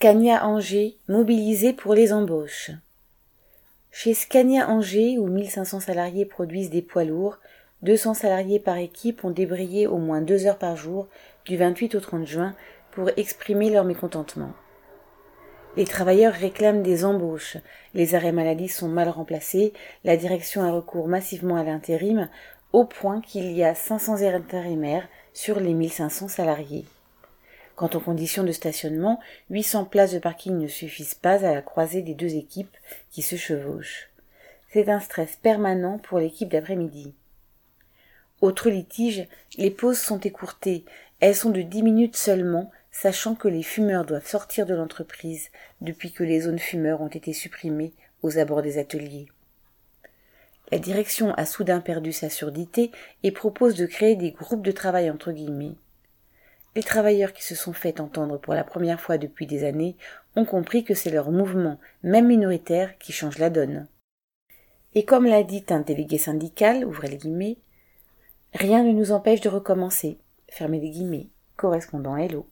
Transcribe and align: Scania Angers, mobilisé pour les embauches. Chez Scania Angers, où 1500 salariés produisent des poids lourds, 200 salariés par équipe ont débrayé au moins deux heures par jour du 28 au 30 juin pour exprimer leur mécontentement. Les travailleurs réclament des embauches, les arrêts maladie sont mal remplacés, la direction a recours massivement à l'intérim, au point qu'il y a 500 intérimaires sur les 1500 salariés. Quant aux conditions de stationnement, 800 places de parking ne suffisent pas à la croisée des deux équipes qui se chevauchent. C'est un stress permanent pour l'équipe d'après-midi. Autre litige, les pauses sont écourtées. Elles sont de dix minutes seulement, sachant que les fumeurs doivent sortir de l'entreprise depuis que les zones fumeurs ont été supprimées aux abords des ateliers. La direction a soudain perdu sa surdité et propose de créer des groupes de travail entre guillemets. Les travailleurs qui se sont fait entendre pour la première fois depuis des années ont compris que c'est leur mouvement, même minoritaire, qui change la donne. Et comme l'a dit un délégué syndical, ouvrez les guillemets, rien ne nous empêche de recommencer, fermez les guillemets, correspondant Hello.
Scania 0.00 0.46
Angers, 0.46 0.96
mobilisé 1.08 1.72
pour 1.72 1.92
les 1.92 2.12
embauches. 2.12 2.70
Chez 3.90 4.14
Scania 4.14 4.68
Angers, 4.68 5.18
où 5.18 5.26
1500 5.26 5.80
salariés 5.80 6.24
produisent 6.24 6.70
des 6.70 6.82
poids 6.82 7.02
lourds, 7.02 7.38
200 7.82 8.14
salariés 8.14 8.60
par 8.60 8.76
équipe 8.76 9.24
ont 9.24 9.32
débrayé 9.32 9.88
au 9.88 9.98
moins 9.98 10.20
deux 10.20 10.46
heures 10.46 10.58
par 10.58 10.76
jour 10.76 11.08
du 11.46 11.56
28 11.56 11.96
au 11.96 12.00
30 12.00 12.26
juin 12.28 12.54
pour 12.92 13.10
exprimer 13.16 13.70
leur 13.70 13.82
mécontentement. 13.82 14.52
Les 15.76 15.84
travailleurs 15.84 16.34
réclament 16.34 16.84
des 16.84 17.04
embauches, 17.04 17.56
les 17.92 18.14
arrêts 18.14 18.30
maladie 18.30 18.68
sont 18.68 18.88
mal 18.88 19.08
remplacés, 19.08 19.72
la 20.04 20.16
direction 20.16 20.62
a 20.62 20.70
recours 20.70 21.08
massivement 21.08 21.56
à 21.56 21.64
l'intérim, 21.64 22.28
au 22.72 22.84
point 22.84 23.20
qu'il 23.20 23.50
y 23.50 23.64
a 23.64 23.74
500 23.74 24.22
intérimaires 24.22 25.08
sur 25.34 25.58
les 25.58 25.74
1500 25.74 26.28
salariés. 26.28 26.84
Quant 27.78 27.90
aux 27.94 28.00
conditions 28.00 28.42
de 28.42 28.50
stationnement, 28.50 29.20
800 29.50 29.84
places 29.84 30.12
de 30.12 30.18
parking 30.18 30.58
ne 30.58 30.66
suffisent 30.66 31.14
pas 31.14 31.46
à 31.46 31.54
la 31.54 31.62
croisée 31.62 32.02
des 32.02 32.14
deux 32.14 32.34
équipes 32.34 32.76
qui 33.12 33.22
se 33.22 33.36
chevauchent. 33.36 34.08
C'est 34.72 34.88
un 34.88 34.98
stress 34.98 35.36
permanent 35.36 35.98
pour 35.98 36.18
l'équipe 36.18 36.48
d'après-midi. 36.48 37.14
Autre 38.40 38.68
litige, 38.68 39.28
les 39.58 39.70
pauses 39.70 40.00
sont 40.00 40.18
écourtées. 40.18 40.84
Elles 41.20 41.36
sont 41.36 41.50
de 41.50 41.62
dix 41.62 41.84
minutes 41.84 42.16
seulement, 42.16 42.72
sachant 42.90 43.36
que 43.36 43.46
les 43.46 43.62
fumeurs 43.62 44.04
doivent 44.04 44.26
sortir 44.26 44.66
de 44.66 44.74
l'entreprise 44.74 45.50
depuis 45.80 46.10
que 46.10 46.24
les 46.24 46.40
zones 46.40 46.58
fumeurs 46.58 47.00
ont 47.00 47.06
été 47.06 47.32
supprimées 47.32 47.92
aux 48.22 48.38
abords 48.38 48.62
des 48.62 48.78
ateliers. 48.78 49.28
La 50.72 50.80
direction 50.80 51.32
a 51.34 51.46
soudain 51.46 51.78
perdu 51.78 52.12
sa 52.12 52.28
surdité 52.28 52.90
et 53.22 53.30
propose 53.30 53.76
de 53.76 53.86
créer 53.86 54.16
des 54.16 54.32
groupes 54.32 54.64
de 54.64 54.72
travail 54.72 55.08
entre 55.12 55.30
guillemets. 55.30 55.76
Les 56.76 56.82
travailleurs 56.82 57.32
qui 57.32 57.42
se 57.42 57.54
sont 57.54 57.72
fait 57.72 58.00
entendre 58.00 58.38
pour 58.38 58.54
la 58.54 58.64
première 58.64 59.00
fois 59.00 59.18
depuis 59.18 59.46
des 59.46 59.64
années 59.64 59.96
ont 60.36 60.44
compris 60.44 60.84
que 60.84 60.94
c'est 60.94 61.10
leur 61.10 61.30
mouvement, 61.30 61.78
même 62.02 62.28
minoritaire, 62.28 62.98
qui 62.98 63.12
change 63.12 63.38
la 63.38 63.50
donne. 63.50 63.88
Et 64.94 65.04
comme 65.04 65.26
l'a 65.26 65.42
dit 65.42 65.64
un 65.70 65.80
délégué 65.80 66.18
syndical, 66.18 66.84
ouvrez 66.84 67.08
les 67.08 67.16
guillemets, 67.16 67.58
rien 68.54 68.82
ne 68.82 68.92
nous 68.92 69.12
empêche 69.12 69.40
de 69.40 69.48
recommencer, 69.48 70.18
fermez 70.48 70.80
les 70.80 70.90
guillemets, 70.90 71.28
correspondant 71.56 72.16
Hello. 72.16 72.46